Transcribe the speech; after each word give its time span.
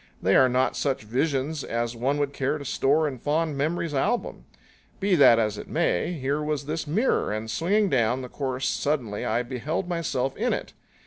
They 0.19 0.35
are 0.35 0.49
not 0.49 0.75
such 0.75 1.03
visions 1.03 1.63
as 1.63 1.95
one 1.95 2.17
would 2.17 2.33
care 2.33 2.57
to 2.57 2.65
store 2.65 3.07
in 3.07 3.19
fond 3.19 3.55
memory's 3.55 3.93
album. 3.93 4.45
Be 4.99 5.13
that 5.13 5.37
as 5.37 5.59
it 5.59 5.67
may, 5.69 6.13
here 6.13 6.41
was 6.41 6.65
this 6.65 6.87
mirror, 6.87 7.31
and 7.31 7.51
swinging 7.51 7.87
down 7.87 8.23
the 8.23 8.27
course 8.27 8.67
suddenly 8.67 9.25
I 9.25 9.43
beheld 9.43 9.87
myself 9.87 10.35
in 10.35 10.53
it. 10.53 10.73